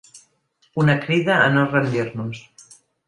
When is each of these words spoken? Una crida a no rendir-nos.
Una 0.83 0.95
crida 1.03 1.35
a 1.43 1.51
no 1.57 1.67
rendir-nos. 1.75 2.41